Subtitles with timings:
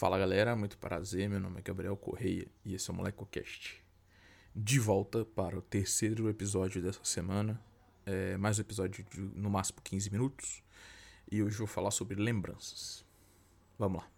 [0.00, 3.84] Fala galera, muito prazer, meu nome é Gabriel Correia e esse é o MolecoCast.
[4.56, 7.62] De volta para o terceiro episódio dessa semana,
[8.06, 10.62] é mais um episódio de no máximo 15 minutos,
[11.30, 13.04] e hoje eu vou falar sobre lembranças.
[13.78, 14.08] Vamos lá.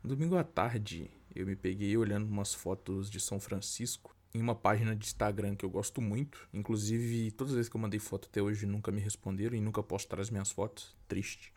[0.00, 4.54] No domingo à tarde, eu me peguei olhando umas fotos de São Francisco em uma
[4.54, 6.48] página de Instagram que eu gosto muito.
[6.54, 9.82] Inclusive, todas as vezes que eu mandei foto até hoje nunca me responderam e nunca
[9.82, 10.96] postaram as minhas fotos.
[11.08, 11.52] Triste.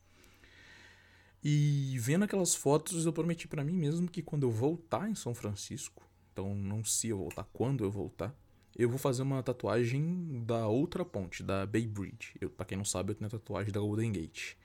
[1.44, 5.34] E vendo aquelas fotos, eu prometi para mim mesmo que quando eu voltar em São
[5.34, 6.04] Francisco,
[6.34, 8.36] então não se eu voltar, quando eu voltar,
[8.76, 12.34] eu vou fazer uma tatuagem da outra ponte, da Bay Bridge.
[12.42, 14.56] Eu, pra quem não sabe, eu tenho a tatuagem da Golden Gate.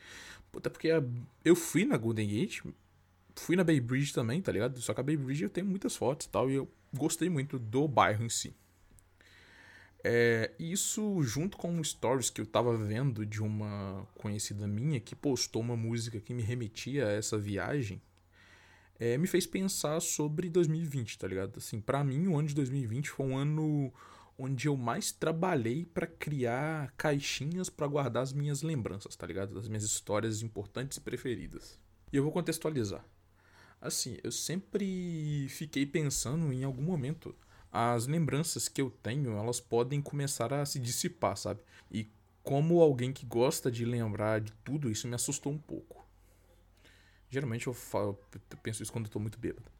[0.56, 1.02] Até porque a,
[1.44, 2.62] eu fui na Golden Gate,
[3.36, 4.80] fui na Bay Bridge também, tá ligado?
[4.80, 7.58] Só que a Bay Bridge eu tenho muitas fotos e tal, e eu gostei muito
[7.58, 8.52] do bairro em si.
[10.02, 15.60] É, isso junto com stories que eu tava vendo de uma conhecida minha que postou
[15.60, 18.00] uma música que me remetia a essa viagem,
[18.98, 21.58] é, me fez pensar sobre 2020, tá ligado?
[21.58, 23.92] Assim, para mim o ano de 2020 foi um ano
[24.38, 29.54] onde eu mais trabalhei para criar caixinhas para guardar as minhas lembranças, tá ligado?
[29.54, 31.78] Das minhas histórias importantes e preferidas.
[32.10, 33.04] E eu vou contextualizar.
[33.80, 37.34] Assim, eu sempre fiquei pensando em algum momento
[37.72, 41.60] as lembranças que eu tenho, elas podem começar a se dissipar, sabe?
[41.90, 42.08] E
[42.42, 46.04] como alguém que gosta de lembrar de tudo, isso me assustou um pouco.
[47.28, 49.70] Geralmente eu, falo, eu penso isso quando eu tô muito bêbado.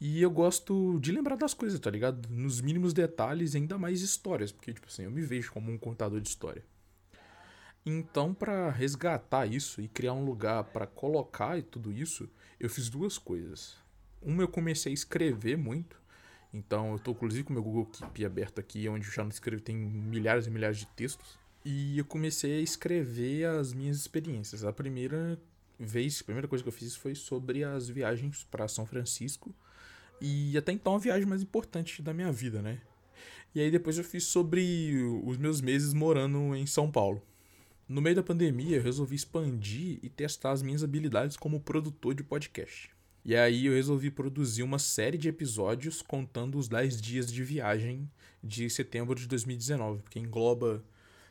[0.00, 2.28] E eu gosto de lembrar das coisas, tá ligado?
[2.28, 6.20] Nos mínimos detalhes, ainda mais histórias, porque tipo assim, eu me vejo como um contador
[6.20, 6.64] de história.
[7.86, 12.88] Então, para resgatar isso e criar um lugar para colocar e tudo isso, eu fiz
[12.88, 13.76] duas coisas.
[14.22, 16.03] Uma, eu comecei a escrever muito
[16.54, 19.30] então eu estou inclusive com o meu Google Keep aberto aqui, onde eu já não
[19.30, 21.36] escrevo, tem milhares e milhares de textos.
[21.64, 24.64] E eu comecei a escrever as minhas experiências.
[24.64, 25.36] A primeira
[25.78, 29.52] vez, a primeira coisa que eu fiz foi sobre as viagens para São Francisco.
[30.20, 32.80] E até então a viagem mais importante da minha vida, né?
[33.52, 37.20] E aí depois eu fiz sobre os meus meses morando em São Paulo.
[37.88, 42.22] No meio da pandemia, eu resolvi expandir e testar as minhas habilidades como produtor de
[42.22, 42.93] podcast.
[43.24, 48.10] E aí eu resolvi produzir uma série de episódios contando os 10 dias de viagem
[48.42, 50.84] de setembro de 2019, porque engloba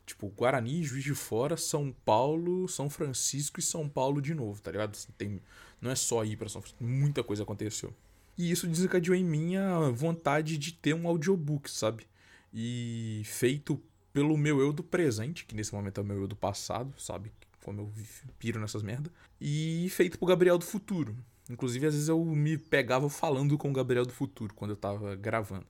[0.04, 4.72] tipo Guarani, Juiz de Fora, São Paulo, São Francisco e São Paulo de novo, tá
[4.72, 4.96] ligado?
[4.96, 5.40] Assim, tem,
[5.80, 7.94] não é só ir para São Francisco, muita coisa aconteceu.
[8.36, 12.08] E isso desencadeou em mim a vontade de ter um audiobook, sabe?
[12.52, 13.80] E feito
[14.12, 17.31] pelo meu eu do presente, que nesse momento é o meu eu do passado, sabe?
[17.64, 17.92] Como eu
[18.40, 19.12] piro nessas merda.
[19.40, 21.16] E feito pro Gabriel do futuro.
[21.50, 25.16] Inclusive, às vezes eu me pegava falando com o Gabriel do Futuro quando eu tava
[25.16, 25.66] gravando.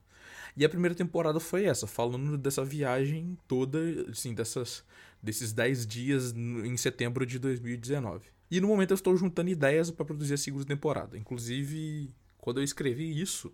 [0.56, 4.84] E a primeira temporada foi essa, falando dessa viagem toda, assim, dessas,
[5.22, 8.28] desses 10 dias em setembro de 2019.
[8.50, 11.18] E no momento eu estou juntando ideias para produzir a segunda temporada.
[11.18, 13.52] Inclusive, quando eu escrevi isso,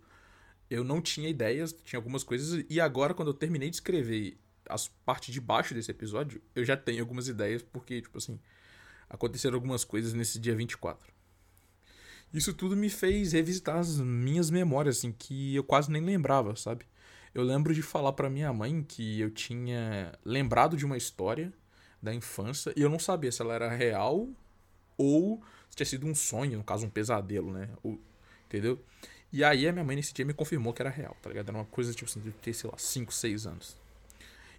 [0.69, 4.37] eu não tinha ideias, tinha algumas coisas, e agora, quando eu terminei de escrever
[4.69, 8.39] as partes de baixo desse episódio, eu já tenho algumas ideias, porque, tipo assim,
[9.09, 11.11] aconteceram algumas coisas nesse dia 24.
[12.33, 16.85] Isso tudo me fez revisitar as minhas memórias, assim, que eu quase nem lembrava, sabe?
[17.33, 21.51] Eu lembro de falar para minha mãe que eu tinha lembrado de uma história
[22.01, 24.27] da infância e eu não sabia se ela era real
[24.97, 27.69] ou se tinha sido um sonho, no caso um pesadelo, né?
[27.83, 27.99] Ou,
[28.45, 28.83] entendeu?
[29.31, 31.49] E aí a minha mãe nesse dia me confirmou que era real, tá ligado?
[31.49, 33.77] Era uma coisa tipo assim, de ter, sei lá, 5, 6 anos.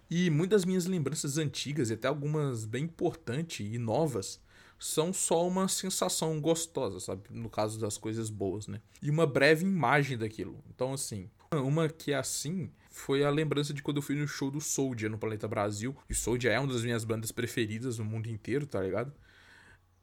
[0.09, 4.39] E muitas minhas lembranças antigas, e até algumas bem importantes e novas,
[4.83, 7.23] são só uma sensação gostosa, sabe?
[7.29, 8.81] No caso das coisas boas, né?
[9.01, 10.61] E uma breve imagem daquilo.
[10.69, 14.51] Então, assim, uma que é assim foi a lembrança de quando eu fui no show
[14.51, 15.95] do Soldier no Planeta Brasil.
[16.09, 19.13] E Soldier é uma das minhas bandas preferidas no mundo inteiro, tá ligado?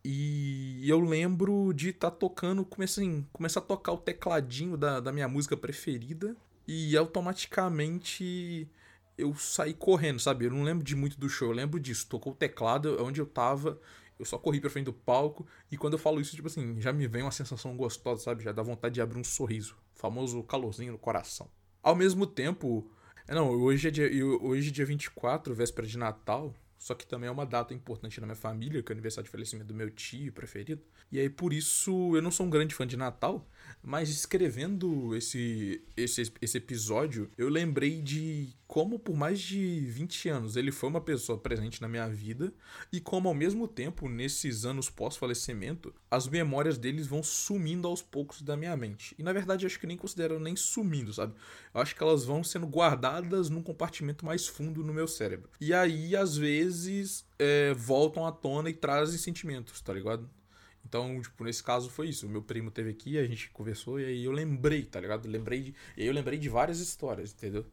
[0.03, 4.99] E eu lembro de estar tá tocando, comecei, assim, começar a tocar o tecladinho da,
[4.99, 6.35] da minha música preferida
[6.67, 8.67] e automaticamente
[9.19, 10.47] eu saí correndo, sabe?
[10.47, 12.07] Eu não lembro de muito do show, eu lembro disso.
[12.09, 13.79] Tocou o teclado onde eu tava,
[14.21, 15.47] eu só corri pra frente do palco.
[15.71, 18.45] E quando eu falo isso, tipo assim, já me vem uma sensação gostosa, sabe?
[18.45, 19.77] Já dá vontade de abrir um sorriso.
[19.95, 21.51] famoso calorzinho no coração.
[21.83, 22.91] Ao mesmo tempo.
[23.29, 24.11] Não, hoje é dia,
[24.43, 26.55] hoje é dia 24, véspera de Natal.
[26.79, 29.31] Só que também é uma data importante na minha família, que é o aniversário de
[29.31, 30.83] falecimento do meu tio preferido.
[31.13, 33.47] E aí, por isso, eu não sou um grande fã de Natal,
[33.83, 40.57] mas escrevendo esse, esse, esse episódio, eu lembrei de como por mais de 20 anos
[40.57, 42.53] ele foi uma pessoa presente na minha vida
[42.93, 48.43] e como ao mesmo tempo, nesses anos pós-falecimento, as memórias deles vão sumindo aos poucos
[48.43, 49.13] da minha mente.
[49.19, 51.35] E na verdade, acho que nem considero nem sumindo, sabe?
[51.75, 55.51] Eu acho que elas vão sendo guardadas num compartimento mais fundo no meu cérebro.
[55.61, 60.31] E aí, às vezes, é, voltam à tona e trazem sentimentos, tá ligado?
[60.85, 62.27] Então, tipo, nesse caso foi isso.
[62.27, 65.29] O meu primo teve aqui, a gente conversou e aí eu lembrei, tá ligado?
[65.29, 67.65] Lembrei de, e aí eu lembrei de várias histórias, entendeu?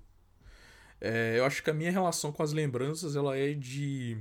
[0.99, 4.17] É, eu acho que a minha relação com as lembranças, ela é de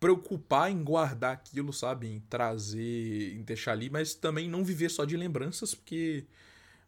[0.00, 2.08] preocupar em guardar aquilo, sabe?
[2.08, 6.26] Em trazer, em deixar ali, mas também não viver só de lembranças, porque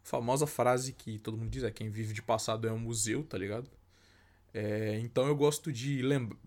[0.03, 3.23] a famosa frase que todo mundo diz é quem vive de passado é um museu,
[3.23, 3.69] tá ligado?
[4.53, 6.01] É, então eu gosto de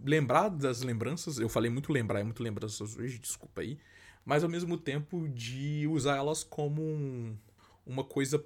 [0.05, 1.39] lembrar das lembranças.
[1.39, 3.79] Eu falei muito lembrar, é muito lembranças hoje, desculpa aí.
[4.25, 7.37] Mas ao mesmo tempo de usar elas como um,
[7.87, 8.43] uma coisa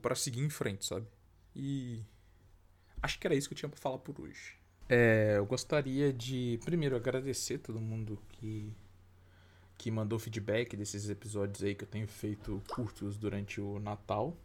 [0.00, 1.06] para seguir em frente, sabe?
[1.54, 2.02] E
[3.02, 4.54] acho que era isso que eu tinha para falar por hoje.
[4.88, 8.72] É, eu gostaria de primeiro agradecer todo mundo que
[9.76, 14.36] que mandou feedback desses episódios aí que eu tenho feito curtos durante o Natal.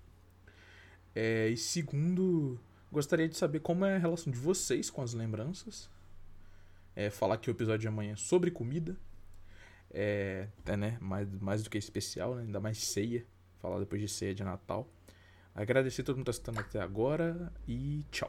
[1.16, 2.60] É, e segundo,
[2.92, 5.90] gostaria de saber como é a relação de vocês com as lembranças.
[6.96, 8.96] É, falar que o episódio de amanhã é sobre comida.
[9.94, 13.26] É, é, né, mais, mais do que especial, né, ainda mais ceia.
[13.60, 14.90] Falar depois de ceia de Natal.
[15.56, 18.22] Agradecer a todo mundo que está assistindo até agora e tchau.